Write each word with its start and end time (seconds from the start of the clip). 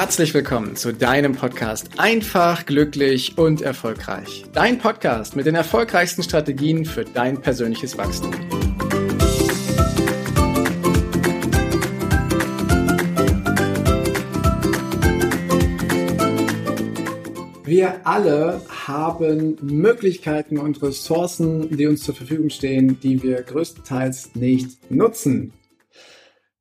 Herzlich 0.00 0.32
willkommen 0.32 0.76
zu 0.76 0.94
deinem 0.94 1.34
Podcast 1.34 1.90
Einfach, 1.98 2.64
glücklich 2.64 3.36
und 3.36 3.60
erfolgreich. 3.60 4.46
Dein 4.54 4.78
Podcast 4.78 5.36
mit 5.36 5.44
den 5.44 5.54
erfolgreichsten 5.54 6.22
Strategien 6.22 6.86
für 6.86 7.04
dein 7.04 7.38
persönliches 7.42 7.98
Wachstum. 7.98 8.32
Wir 17.64 18.00
alle 18.04 18.62
haben 18.86 19.58
Möglichkeiten 19.60 20.56
und 20.56 20.82
Ressourcen, 20.82 21.76
die 21.76 21.86
uns 21.86 22.04
zur 22.04 22.14
Verfügung 22.14 22.48
stehen, 22.48 22.98
die 23.00 23.22
wir 23.22 23.42
größtenteils 23.42 24.34
nicht 24.34 24.90
nutzen. 24.90 25.52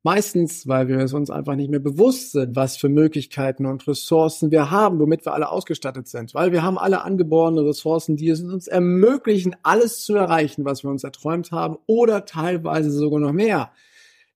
Meistens, 0.01 0.65
weil 0.65 0.87
wir 0.87 0.97
es 0.99 1.13
uns 1.13 1.29
einfach 1.29 1.55
nicht 1.55 1.69
mehr 1.69 1.81
bewusst 1.81 2.31
sind, 2.31 2.55
was 2.55 2.77
für 2.77 2.87
Möglichkeiten 2.87 3.65
und 3.65 3.85
Ressourcen 3.85 4.49
wir 4.49 4.71
haben, 4.71 4.97
womit 4.97 5.25
wir 5.25 5.33
alle 5.33 5.49
ausgestattet 5.49 6.07
sind. 6.07 6.33
Weil 6.33 6.53
wir 6.53 6.63
haben 6.63 6.77
alle 6.77 7.03
angeborene 7.03 7.65
Ressourcen, 7.65 8.15
die 8.15 8.29
es 8.29 8.41
uns 8.41 8.67
ermöglichen, 8.67 9.57
alles 9.61 10.01
zu 10.05 10.15
erreichen, 10.15 10.63
was 10.63 10.83
wir 10.83 10.89
uns 10.89 11.03
erträumt 11.03 11.51
haben 11.51 11.77
oder 11.85 12.23
teilweise 12.23 12.91
sogar 12.91 13.19
noch 13.19 13.33
mehr. 13.33 13.73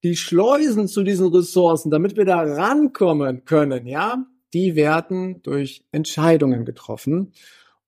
Die 0.03 0.17
Schleusen 0.17 0.89
zu 0.89 1.01
diesen 1.01 1.27
Ressourcen, 1.27 1.89
damit 1.89 2.17
wir 2.17 2.25
da 2.25 2.41
rankommen 2.41 3.45
können, 3.45 3.87
ja, 3.87 4.25
die 4.53 4.75
werden 4.75 5.41
durch 5.43 5.85
Entscheidungen 5.93 6.65
getroffen. 6.65 7.31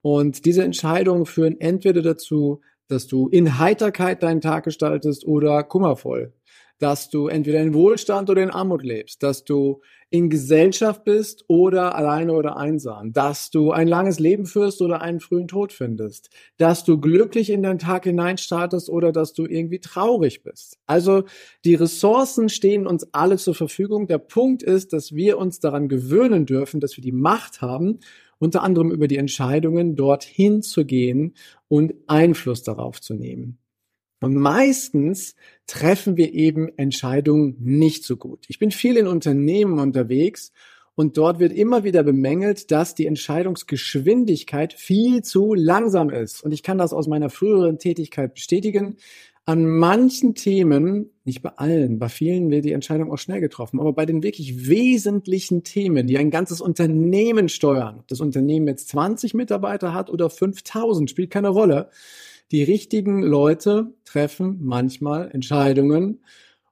Und 0.02 0.46
diese 0.46 0.64
Entscheidungen 0.64 1.26
führen 1.26 1.60
entweder 1.60 2.02
dazu, 2.02 2.62
dass 2.88 3.08
du 3.08 3.28
in 3.28 3.60
Heiterkeit 3.60 4.24
deinen 4.24 4.40
Tag 4.40 4.64
gestaltest 4.64 5.26
oder 5.26 5.64
kummervoll 5.64 6.32
dass 6.80 7.10
du 7.10 7.28
entweder 7.28 7.62
in 7.62 7.74
Wohlstand 7.74 8.30
oder 8.30 8.44
in 8.44 8.50
Armut 8.50 8.84
lebst, 8.84 9.24
dass 9.24 9.44
du 9.44 9.82
in 10.10 10.30
Gesellschaft 10.30 11.04
bist 11.04 11.44
oder 11.48 11.96
alleine 11.96 12.34
oder 12.34 12.58
einsam, 12.58 13.12
dass 13.12 13.50
du 13.50 13.72
ein 13.72 13.88
langes 13.88 14.20
Leben 14.20 14.46
führst 14.46 14.82
oder 14.82 15.02
einen 15.02 15.20
frühen 15.20 15.48
Tod 15.48 15.74
findest, 15.74 16.30
dass 16.58 16.84
du 16.84 17.00
glücklich 17.00 17.50
in 17.50 17.64
deinen 17.64 17.80
Tag 17.80 18.04
hineinstartest 18.04 18.90
oder 18.90 19.12
dass 19.12 19.34
du 19.34 19.46
irgendwie 19.46 19.80
traurig 19.80 20.44
bist. 20.44 20.78
Also 20.86 21.24
die 21.64 21.76
Ressourcen 21.76 22.50
stehen 22.50 22.88
uns 22.88 23.08
alle 23.14 23.38
zur 23.38 23.56
Verfügung. 23.56 24.08
Der 24.08 24.20
Punkt 24.20 24.64
ist, 24.64 24.94
dass 24.94 25.14
wir 25.14 25.38
uns 25.38 25.60
daran 25.60 25.90
gewöhnen 25.90 26.46
dürfen, 26.46 26.80
dass 26.80 26.98
wir 26.98 27.04
die 27.04 27.12
Macht 27.12 27.62
haben, 27.62 28.00
unter 28.38 28.64
anderem 28.64 28.92
über 28.92 29.08
die 29.08 29.18
Entscheidungen 29.18 29.96
dorthin 29.96 30.62
zu 30.62 30.86
gehen 30.86 31.36
und 31.68 31.94
Einfluss 32.08 32.64
darauf 32.64 33.02
zu 33.02 33.14
nehmen. 33.14 33.58
Und 34.22 34.36
meistens 34.36 35.36
treffen 35.68 36.18
wir 36.18 36.34
eben 36.34 36.70
Entscheidungen 36.78 37.58
nicht 37.60 38.04
so 38.04 38.18
gut. 38.18 38.46
Ich 38.48 38.60
bin 38.60 38.72
viel 38.72 38.98
in 38.98 39.08
Unternehmen 39.08 39.80
unterwegs 39.80 40.52
und 40.96 41.18
dort 41.18 41.40
wird 41.40 41.52
immer 41.52 41.84
wieder 41.84 42.04
bemängelt, 42.04 42.72
dass 42.72 42.96
die 42.96 43.06
Entscheidungsgeschwindigkeit 43.06 44.74
viel 44.74 45.22
zu 45.22 45.54
langsam 45.54 46.10
ist. 46.10 46.44
Und 46.44 46.54
ich 46.54 46.64
kann 46.64 46.78
das 46.78 46.94
aus 46.94 47.08
meiner 47.08 47.30
früheren 47.30 47.78
Tätigkeit 47.78 48.34
bestätigen. 48.34 48.96
An 49.48 49.68
manchen 49.68 50.34
Themen, 50.34 51.12
nicht 51.24 51.44
bei 51.44 51.50
allen, 51.50 52.00
bei 52.00 52.10
vielen 52.10 52.50
wird 52.50 52.66
die 52.66 52.72
Entscheidung 52.72 53.12
auch 53.12 53.20
schnell 53.20 53.42
getroffen, 53.42 53.80
aber 53.80 53.94
bei 53.94 54.08
den 54.08 54.24
wirklich 54.24 54.68
wesentlichen 54.68 55.64
Themen, 55.64 56.08
die 56.08 56.18
ein 56.18 56.32
ganzes 56.32 56.62
Unternehmen 56.62 57.48
steuern, 57.50 58.00
ob 58.00 58.08
das 58.08 58.22
Unternehmen 58.22 58.68
jetzt 58.68 58.88
20 58.90 59.36
Mitarbeiter 59.36 59.94
hat 59.94 60.10
oder 60.10 60.32
5000, 60.32 61.12
spielt 61.12 61.30
keine 61.30 61.50
Rolle 61.50 61.92
die 62.52 62.64
richtigen 62.64 63.24
Leute 63.24 63.94
treffen 64.04 64.60
manchmal 64.62 65.32
Entscheidungen 65.32 66.24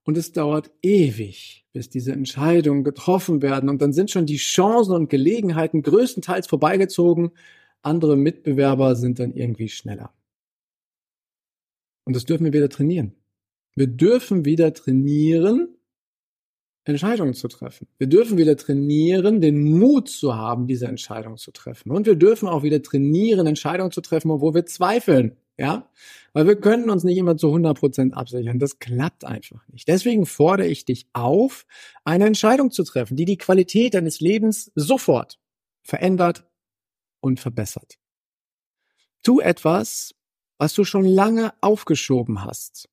und 0.04 0.18
es 0.18 0.32
dauert 0.32 0.72
ewig, 0.82 1.66
bis 1.74 1.90
diese 1.90 2.12
Entscheidungen 2.12 2.84
getroffen 2.84 3.42
werden 3.42 3.70
und 3.70 3.82
dann 3.82 3.94
sind 3.94 4.12
schon 4.12 4.26
die 4.26 4.38
Chancen 4.38 4.94
und 4.94 5.10
Gelegenheiten 5.10 5.82
größtenteils 5.82 6.48
vorbeigezogen. 6.48 7.32
Andere 7.82 8.16
Mitbewerber 8.16 8.96
sind 8.96 9.20
dann 9.20 9.34
irgendwie 9.34 9.70
schneller. 9.70 10.14
Und 12.06 12.16
das 12.16 12.26
dürfen 12.26 12.46
wir 12.46 12.54
wieder 12.54 12.70
trainieren. 12.70 13.16
Wir 13.76 13.88
dürfen 13.88 14.46
wieder 14.46 14.74
trainieren, 14.74 15.76
Entscheidungen 16.86 17.34
zu 17.34 17.48
treffen. 17.48 17.88
Wir 17.98 18.08
dürfen 18.08 18.38
wieder 18.38 18.58
trainieren, 18.58 19.42
den 19.42 19.64
Mut 19.80 20.10
zu 20.10 20.36
haben, 20.36 20.68
diese 20.68 20.88
Entscheidung 20.88 21.38
zu 21.38 21.52
treffen. 21.52 21.92
Und 21.92 22.06
wir 22.06 22.16
dürfen 22.16 22.48
auch 22.48 22.62
wieder 22.62 22.82
trainieren, 22.84 23.48
Entscheidungen 23.48 23.92
zu 23.92 24.02
treffen, 24.02 24.32
obwohl 24.32 24.54
wir 24.54 24.66
zweifeln. 24.66 25.38
Ja, 25.60 25.88
weil 26.34 26.48
wir 26.48 26.56
können 26.60 26.90
uns 26.90 27.04
nicht 27.04 27.18
immer 27.18 27.38
zu 27.38 27.48
100 27.50 27.78
Prozent 27.78 28.14
absichern. 28.16 28.58
Das 28.58 28.80
klappt 28.80 29.24
einfach 29.24 29.68
nicht. 29.68 29.88
Deswegen 29.88 30.26
fordere 30.26 30.68
ich 30.68 30.86
dich 30.86 31.08
auf, 31.14 31.66
eine 32.06 32.26
Entscheidung 32.26 32.72
zu 32.72 32.84
treffen, 32.84 33.16
die 33.16 33.26
die 33.26 33.38
Qualität 33.38 33.94
deines 33.94 34.20
Lebens 34.20 34.72
sofort 34.76 35.40
verändert 35.84 36.46
und 37.22 37.40
verbessert. 37.40 38.00
Tu 39.24 39.40
etwas, 39.40 40.14
was 40.58 40.74
du 40.74 40.84
schon 40.84 41.06
lange 41.06 41.54
aufgeschoben 41.62 42.44
hast. 42.44 42.90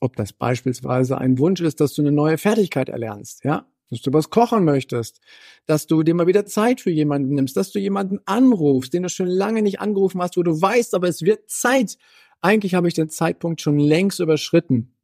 Ob 0.00 0.16
das 0.16 0.32
beispielsweise 0.32 1.18
ein 1.18 1.38
Wunsch 1.38 1.60
ist, 1.60 1.80
dass 1.80 1.94
du 1.94 2.02
eine 2.02 2.12
neue 2.12 2.38
Fertigkeit 2.38 2.88
erlernst, 2.88 3.44
ja? 3.44 3.69
Dass 3.90 4.02
du 4.02 4.12
was 4.12 4.30
kochen 4.30 4.64
möchtest, 4.64 5.20
dass 5.66 5.86
du 5.86 6.02
dir 6.02 6.14
mal 6.14 6.26
wieder 6.26 6.46
Zeit 6.46 6.80
für 6.80 6.90
jemanden 6.90 7.34
nimmst, 7.34 7.56
dass 7.56 7.72
du 7.72 7.78
jemanden 7.78 8.20
anrufst, 8.24 8.94
den 8.94 9.02
du 9.02 9.08
schon 9.08 9.26
lange 9.26 9.62
nicht 9.62 9.80
angerufen 9.80 10.22
hast, 10.22 10.36
wo 10.36 10.42
du 10.42 10.60
weißt, 10.60 10.94
aber 10.94 11.08
es 11.08 11.22
wird 11.22 11.50
Zeit. 11.50 11.98
Eigentlich 12.40 12.74
habe 12.74 12.88
ich 12.88 12.94
den 12.94 13.10
Zeitpunkt 13.10 13.60
schon 13.60 13.78
längst 13.78 14.20
überschritten. 14.20 14.94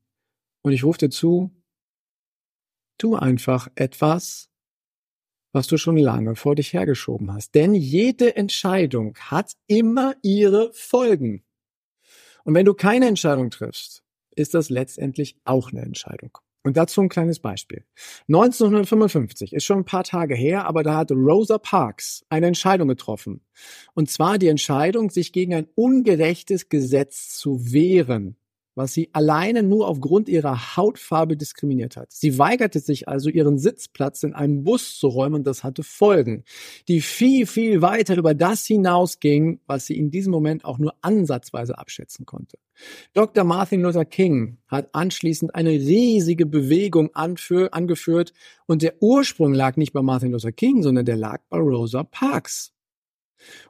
Und 0.62 0.72
ich 0.72 0.84
rufe 0.84 0.98
dir 0.98 1.10
zu, 1.10 1.50
tu 2.98 3.14
einfach 3.16 3.68
etwas, 3.74 4.50
was 5.52 5.66
du 5.66 5.76
schon 5.76 5.96
lange 5.96 6.36
vor 6.36 6.54
dich 6.54 6.72
hergeschoben 6.72 7.32
hast. 7.32 7.54
Denn 7.54 7.74
jede 7.74 8.36
Entscheidung 8.36 9.16
hat 9.18 9.52
immer 9.66 10.14
ihre 10.22 10.72
Folgen. 10.72 11.44
Und 12.44 12.54
wenn 12.54 12.66
du 12.66 12.74
keine 12.74 13.08
Entscheidung 13.08 13.50
triffst, 13.50 14.04
ist 14.36 14.54
das 14.54 14.70
letztendlich 14.70 15.36
auch 15.44 15.72
eine 15.72 15.82
Entscheidung. 15.82 16.38
Und 16.66 16.76
dazu 16.76 17.00
ein 17.00 17.08
kleines 17.08 17.38
Beispiel. 17.38 17.84
1955 18.26 19.52
ist 19.52 19.62
schon 19.62 19.78
ein 19.78 19.84
paar 19.84 20.02
Tage 20.02 20.34
her, 20.34 20.66
aber 20.66 20.82
da 20.82 20.96
hat 20.96 21.12
Rosa 21.12 21.58
Parks 21.58 22.24
eine 22.28 22.48
Entscheidung 22.48 22.88
getroffen. 22.88 23.40
Und 23.94 24.10
zwar 24.10 24.36
die 24.36 24.48
Entscheidung, 24.48 25.10
sich 25.10 25.32
gegen 25.32 25.54
ein 25.54 25.68
ungerechtes 25.76 26.68
Gesetz 26.68 27.38
zu 27.38 27.72
wehren 27.72 28.36
was 28.76 28.92
sie 28.92 29.08
alleine 29.12 29.62
nur 29.62 29.88
aufgrund 29.88 30.28
ihrer 30.28 30.76
Hautfarbe 30.76 31.36
diskriminiert 31.36 31.96
hat. 31.96 32.12
Sie 32.12 32.38
weigerte 32.38 32.78
sich 32.78 33.08
also, 33.08 33.30
ihren 33.30 33.58
Sitzplatz 33.58 34.22
in 34.22 34.34
einem 34.34 34.64
Bus 34.64 34.98
zu 34.98 35.08
räumen 35.08 35.36
und 35.36 35.46
das 35.46 35.64
hatte 35.64 35.82
Folgen, 35.82 36.44
die 36.86 37.00
viel, 37.00 37.46
viel 37.46 37.80
weiter 37.80 38.16
über 38.16 38.34
das 38.34 38.66
hinausgingen, 38.66 39.60
was 39.66 39.86
sie 39.86 39.96
in 39.96 40.10
diesem 40.10 40.30
Moment 40.30 40.64
auch 40.64 40.78
nur 40.78 40.94
ansatzweise 41.00 41.78
abschätzen 41.78 42.26
konnte. 42.26 42.58
Dr. 43.14 43.44
Martin 43.44 43.80
Luther 43.80 44.04
King 44.04 44.58
hat 44.68 44.94
anschließend 44.94 45.54
eine 45.54 45.70
riesige 45.70 46.44
Bewegung 46.44 47.14
angeführt 47.14 48.34
und 48.66 48.82
der 48.82 49.02
Ursprung 49.02 49.54
lag 49.54 49.76
nicht 49.76 49.94
bei 49.94 50.02
Martin 50.02 50.32
Luther 50.32 50.52
King, 50.52 50.82
sondern 50.82 51.06
der 51.06 51.16
lag 51.16 51.40
bei 51.48 51.58
Rosa 51.58 52.04
Parks. 52.04 52.74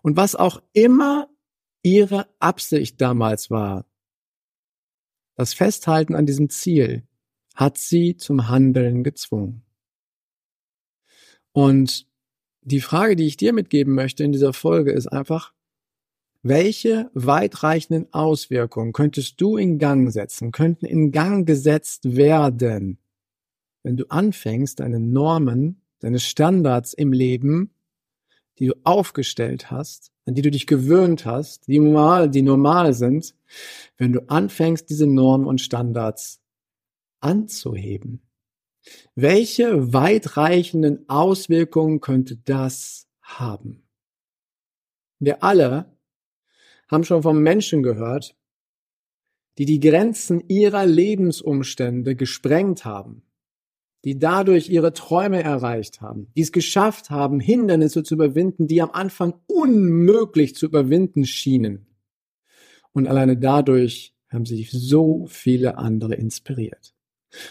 Und 0.02 0.16
was 0.16 0.34
auch 0.34 0.60
immer 0.72 1.28
ihre 1.82 2.26
Absicht 2.40 3.00
damals 3.00 3.50
war, 3.50 3.86
das 5.36 5.54
Festhalten 5.54 6.14
an 6.14 6.26
diesem 6.26 6.48
Ziel 6.48 7.04
hat 7.54 7.78
sie 7.78 8.16
zum 8.16 8.48
Handeln 8.48 9.04
gezwungen. 9.04 9.62
Und 11.52 12.06
die 12.62 12.80
Frage, 12.80 13.16
die 13.16 13.26
ich 13.26 13.36
dir 13.36 13.52
mitgeben 13.52 13.94
möchte 13.94 14.24
in 14.24 14.32
dieser 14.32 14.52
Folge, 14.52 14.92
ist 14.92 15.06
einfach, 15.06 15.54
welche 16.42 17.10
weitreichenden 17.14 18.12
Auswirkungen 18.12 18.92
könntest 18.92 19.40
du 19.40 19.56
in 19.56 19.78
Gang 19.78 20.12
setzen, 20.12 20.52
könnten 20.52 20.84
in 20.84 21.12
Gang 21.12 21.46
gesetzt 21.46 22.16
werden, 22.16 22.98
wenn 23.82 23.96
du 23.96 24.06
anfängst, 24.08 24.80
deine 24.80 24.98
Normen, 24.98 25.80
deine 26.00 26.18
Standards 26.18 26.92
im 26.92 27.12
Leben, 27.12 27.70
die 28.58 28.66
du 28.66 28.74
aufgestellt 28.82 29.70
hast, 29.70 30.10
an 30.24 30.34
die 30.34 30.42
du 30.42 30.50
dich 30.50 30.66
gewöhnt 30.66 31.24
hast, 31.24 31.68
die 31.68 31.78
normal, 31.78 32.28
die 32.28 32.42
normal 32.42 32.94
sind, 32.94 33.35
wenn 33.96 34.12
du 34.12 34.28
anfängst, 34.28 34.88
diese 34.90 35.06
Normen 35.06 35.46
und 35.46 35.60
Standards 35.60 36.42
anzuheben. 37.20 38.22
Welche 39.14 39.92
weitreichenden 39.92 41.08
Auswirkungen 41.08 42.00
könnte 42.00 42.36
das 42.36 43.08
haben? 43.20 43.82
Wir 45.18 45.42
alle 45.42 45.96
haben 46.88 47.04
schon 47.04 47.22
von 47.22 47.42
Menschen 47.42 47.82
gehört, 47.82 48.36
die 49.58 49.64
die 49.64 49.80
Grenzen 49.80 50.44
ihrer 50.48 50.84
Lebensumstände 50.84 52.14
gesprengt 52.14 52.84
haben, 52.84 53.22
die 54.04 54.18
dadurch 54.18 54.68
ihre 54.68 54.92
Träume 54.92 55.42
erreicht 55.42 56.00
haben, 56.00 56.30
die 56.36 56.42
es 56.42 56.52
geschafft 56.52 57.10
haben, 57.10 57.40
Hindernisse 57.40 58.02
zu 58.02 58.14
überwinden, 58.14 58.68
die 58.68 58.82
am 58.82 58.90
Anfang 58.92 59.34
unmöglich 59.46 60.54
zu 60.54 60.66
überwinden 60.66 61.24
schienen. 61.24 61.86
Und 62.96 63.08
alleine 63.08 63.36
dadurch 63.36 64.14
haben 64.30 64.46
sich 64.46 64.70
so 64.70 65.26
viele 65.26 65.76
andere 65.76 66.14
inspiriert. 66.14 66.94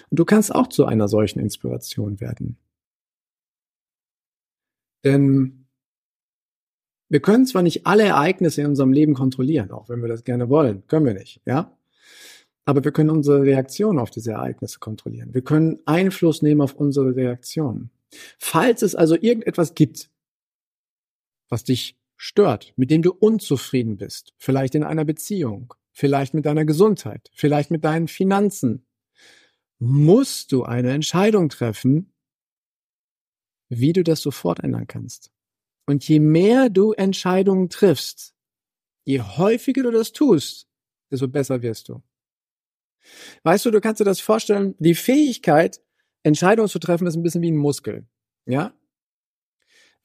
Und 0.10 0.20
du 0.20 0.26
kannst 0.26 0.54
auch 0.54 0.66
zu 0.66 0.86
einer 0.86 1.08
solchen 1.08 1.40
Inspiration 1.40 2.20
werden. 2.20 2.58
Denn 5.04 5.68
wir 7.10 7.20
können 7.20 7.46
zwar 7.46 7.62
nicht 7.62 7.86
alle 7.86 8.06
Ereignisse 8.06 8.62
in 8.62 8.68
unserem 8.70 8.92
Leben 8.92 9.14
kontrollieren, 9.14 9.70
auch 9.70 9.88
wenn 9.88 10.02
wir 10.02 10.08
das 10.08 10.24
gerne 10.24 10.50
wollen, 10.50 10.88
können 10.88 11.06
wir 11.06 11.14
nicht, 11.14 11.40
ja? 11.46 11.78
Aber 12.66 12.84
wir 12.84 12.92
können 12.92 13.12
unsere 13.12 13.44
Reaktion 13.44 14.00
auf 14.00 14.10
diese 14.10 14.32
Ereignisse 14.32 14.80
kontrollieren. 14.80 15.36
Wir 15.36 15.44
können 15.44 15.78
Einfluss 15.86 16.42
nehmen 16.42 16.62
auf 16.62 16.74
unsere 16.74 17.16
Reaktionen. 17.16 17.92
Falls 18.40 18.82
es 18.82 18.96
also 18.96 19.14
irgendetwas 19.14 19.76
gibt, 19.76 20.10
was 21.50 21.64
dich 21.64 22.00
stört, 22.18 22.74
mit 22.76 22.92
dem 22.92 23.02
du 23.02 23.12
unzufrieden 23.12 23.98
bist, 23.98 24.34
vielleicht 24.38 24.76
in 24.76 24.84
einer 24.84 25.06
Beziehung, 25.06 25.74
vielleicht 25.92 26.34
mit 26.34 26.46
deiner 26.46 26.66
Gesundheit, 26.66 27.30
vielleicht 27.34 27.72
mit 27.72 27.84
deinen 27.84 28.08
Finanzen, 28.08 28.86
musst 29.80 30.52
du 30.52 30.64
eine 30.64 30.92
Entscheidung 30.92 31.50
treffen, 31.50 32.14
wie 33.70 33.94
du 33.94 34.04
das 34.04 34.22
sofort 34.22 34.60
ändern 34.62 34.88
kannst. 34.88 35.32
Und 35.86 36.08
je 36.08 36.20
mehr 36.20 36.70
du 36.70 36.94
Entscheidungen 36.94 37.70
triffst, 37.70 38.34
je 39.04 39.22
häufiger 39.22 39.84
du 39.84 39.92
das 39.92 40.12
tust, 40.14 40.68
desto 41.12 41.28
besser 41.28 41.62
wirst 41.62 41.90
du. 41.90 42.02
Weißt 43.44 43.66
du, 43.66 43.72
du 43.72 43.82
kannst 43.82 44.00
dir 44.00 44.06
das 44.06 44.20
vorstellen, 44.20 44.76
die 44.80 44.96
Fähigkeit, 44.96 45.82
Entscheidungen 46.24 46.70
zu 46.70 46.80
treffen, 46.80 47.06
ist 47.06 47.16
ein 47.16 47.24
bisschen 47.24 47.44
wie 47.44 47.52
ein 47.52 47.58
Muskel. 47.58 48.08
Ja? 48.46 48.74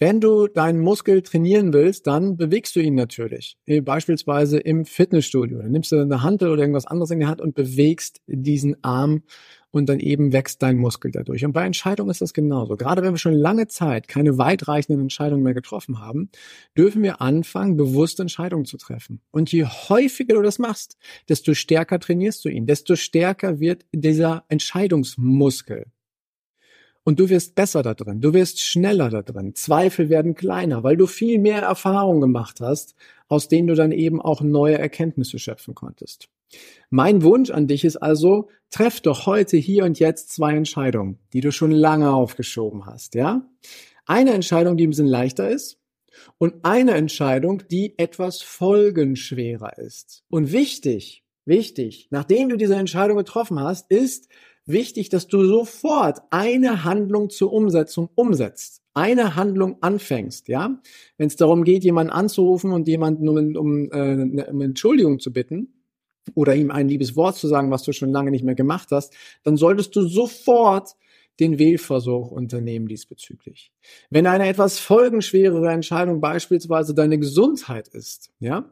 Wenn 0.03 0.19
du 0.19 0.47
deinen 0.47 0.81
Muskel 0.81 1.21
trainieren 1.21 1.75
willst, 1.75 2.07
dann 2.07 2.39
bewegst 2.39 2.75
du 2.75 2.81
ihn 2.81 2.95
natürlich. 2.95 3.59
Beispielsweise 3.83 4.59
im 4.59 4.87
Fitnessstudio. 4.87 5.59
Dann 5.59 5.73
nimmst 5.73 5.93
du 5.93 6.01
eine 6.01 6.23
Handel 6.23 6.49
oder 6.49 6.63
irgendwas 6.63 6.87
anderes 6.87 7.11
in 7.11 7.21
die 7.21 7.27
Hand 7.27 7.43
und 7.43 7.55
bewegst 7.55 8.23
diesen 8.27 8.83
Arm 8.83 9.25
und 9.71 9.91
dann 9.91 10.01
eben 10.01 10.33
wächst 10.33 10.63
dein 10.63 10.79
Muskel 10.79 11.11
dadurch. 11.11 11.45
Und 11.45 11.53
bei 11.53 11.67
Entscheidungen 11.67 12.11
ist 12.11 12.23
das 12.23 12.33
genauso. 12.33 12.79
Gerade 12.79 13.03
wenn 13.03 13.13
wir 13.13 13.19
schon 13.19 13.35
lange 13.35 13.69
Zeit 13.69 14.09
keine 14.09 14.39
weitreichenden 14.39 15.03
Entscheidungen 15.03 15.43
mehr 15.43 15.53
getroffen 15.53 16.01
haben, 16.01 16.31
dürfen 16.77 17.03
wir 17.03 17.21
anfangen, 17.21 17.77
bewusste 17.77 18.23
Entscheidungen 18.23 18.65
zu 18.65 18.79
treffen. 18.79 19.21
Und 19.31 19.53
je 19.53 19.67
häufiger 19.67 20.37
du 20.37 20.43
das 20.43 20.59
machst, 20.59 20.97
desto 21.29 21.53
stärker 21.53 22.01
trainierst 22.01 22.43
du 22.43 22.49
ihn, 22.49 22.67
desto 22.67 22.97
stärker 22.97 23.61
wird 23.61 23.85
dieser 23.93 24.45
Entscheidungsmuskel. 24.49 25.93
Und 27.11 27.19
du 27.19 27.29
wirst 27.29 27.57
besser 27.57 27.83
da 27.83 27.95
drin, 27.95 28.21
du 28.21 28.35
wirst 28.35 28.61
schneller 28.61 29.11
da 29.11 29.23
drin. 29.23 29.57
Zweifel 29.57 30.11
werden 30.11 30.37
kleiner, 30.37 30.85
weil 30.85 30.97
du 30.97 31.09
viel 31.09 31.41
mehr 31.41 31.61
Erfahrung 31.61 32.21
gemacht 32.21 32.61
hast, 32.61 32.95
aus 33.27 33.49
denen 33.49 33.67
du 33.67 33.75
dann 33.75 33.91
eben 33.91 34.23
auch 34.23 34.43
neue 34.43 34.79
Erkenntnisse 34.79 35.41
schöpfen 35.41 35.75
konntest. 35.75 36.29
Mein 36.89 37.25
Wunsch 37.25 37.51
an 37.51 37.67
dich 37.67 37.85
ist 37.85 37.97
also, 37.97 38.49
treff 38.71 39.01
doch 39.01 39.27
heute, 39.27 39.57
hier 39.57 39.87
und 39.87 39.99
jetzt 39.99 40.31
zwei 40.31 40.55
Entscheidungen, 40.55 41.19
die 41.33 41.41
du 41.41 41.51
schon 41.51 41.73
lange 41.73 42.13
aufgeschoben 42.13 42.87
hast, 42.87 43.17
ja? 43.17 43.45
Eine 44.07 44.33
Entscheidung, 44.33 44.77
die 44.77 44.87
ein 44.87 44.91
bisschen 44.91 45.09
leichter 45.09 45.51
ist 45.51 45.81
und 46.39 46.65
eine 46.65 46.93
Entscheidung, 46.93 47.65
die 47.73 47.99
etwas 47.99 48.41
folgenschwerer 48.41 49.79
ist. 49.79 50.23
Und 50.31 50.53
wichtig, 50.53 51.25
wichtig, 51.45 52.07
nachdem 52.13 52.51
du 52.51 52.57
diese 52.57 52.77
Entscheidung 52.77 53.17
getroffen 53.17 53.59
hast, 53.59 53.91
ist, 53.91 54.29
wichtig, 54.73 55.09
dass 55.09 55.27
du 55.27 55.45
sofort 55.45 56.21
eine 56.31 56.85
Handlung 56.85 57.31
zur 57.31 57.53
Umsetzung 57.53 58.09
umsetzt. 58.15 58.83
Eine 58.93 59.37
Handlung 59.37 59.83
anfängst, 59.83 60.49
ja? 60.49 60.81
Wenn 61.17 61.29
es 61.29 61.37
darum 61.37 61.65
geht, 61.65 61.85
jemanden 61.85 62.13
anzurufen 62.13 62.73
und 62.73 62.89
jemanden 62.89 63.29
um, 63.29 63.57
um, 63.57 63.93
äh, 63.93 64.45
um 64.51 64.61
Entschuldigung 64.61 65.21
zu 65.21 65.33
bitten 65.33 65.85
oder 66.35 66.55
ihm 66.55 66.71
ein 66.71 66.89
liebes 66.89 67.17
Wort 67.17 67.37
zu 67.37 67.49
sagen, 67.49 67.71
was 67.71 67.83
du 67.83 67.93
schon 67.93 68.11
lange 68.11 68.31
nicht 68.31 68.45
mehr 68.45 68.55
gemacht 68.55 68.89
hast, 68.91 69.15
dann 69.43 69.57
solltest 69.57 69.95
du 69.97 70.03
sofort 70.03 70.97
den 71.39 71.59
Wählversuch 71.59 72.31
unternehmen 72.31 72.87
diesbezüglich. 72.87 73.73
Wenn 74.11 74.27
eine 74.27 74.49
etwas 74.49 74.79
folgenschwerere 74.79 75.71
Entscheidung 75.71 76.21
beispielsweise 76.21 76.95
deine 76.95 77.19
Gesundheit 77.19 77.89
ist, 77.89 78.31
ja, 78.41 78.71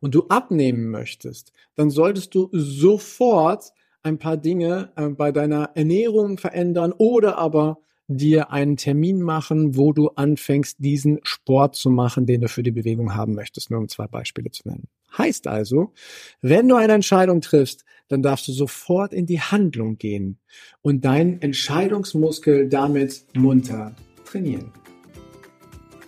und 0.00 0.14
du 0.14 0.26
abnehmen 0.28 0.90
möchtest, 0.90 1.52
dann 1.74 1.90
solltest 1.90 2.34
du 2.34 2.50
sofort 2.52 3.72
ein 4.02 4.18
paar 4.18 4.36
Dinge 4.36 4.90
äh, 4.96 5.08
bei 5.08 5.32
deiner 5.32 5.70
Ernährung 5.74 6.38
verändern 6.38 6.92
oder 6.96 7.38
aber 7.38 7.78
dir 8.08 8.52
einen 8.52 8.76
Termin 8.76 9.20
machen, 9.20 9.76
wo 9.76 9.92
du 9.92 10.08
anfängst, 10.10 10.76
diesen 10.78 11.18
Sport 11.24 11.74
zu 11.74 11.90
machen, 11.90 12.26
den 12.26 12.40
du 12.40 12.48
für 12.48 12.62
die 12.62 12.70
Bewegung 12.70 13.14
haben 13.14 13.34
möchtest, 13.34 13.70
nur 13.70 13.80
um 13.80 13.88
zwei 13.88 14.06
Beispiele 14.06 14.50
zu 14.50 14.68
nennen. 14.68 14.88
Heißt 15.18 15.46
also, 15.46 15.92
wenn 16.40 16.68
du 16.68 16.76
eine 16.76 16.92
Entscheidung 16.92 17.40
triffst, 17.40 17.84
dann 18.08 18.22
darfst 18.22 18.46
du 18.46 18.52
sofort 18.52 19.12
in 19.12 19.26
die 19.26 19.40
Handlung 19.40 19.98
gehen 19.98 20.38
und 20.82 21.04
deinen 21.04 21.42
Entscheidungsmuskel 21.42 22.68
damit 22.68 23.24
munter 23.34 23.96
trainieren. 24.24 24.72